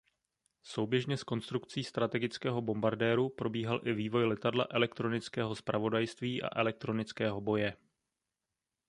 [0.63, 7.77] Souběžně s konstrukcí strategického bombardéru probíhal i vývoj letadla elektronického zpravodajství a elektronického boje.